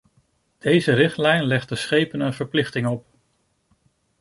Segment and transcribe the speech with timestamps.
[0.59, 3.05] Deze richtlijn legt de schepen een verplichting op.